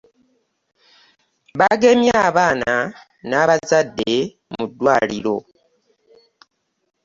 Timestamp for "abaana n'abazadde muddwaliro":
2.27-5.37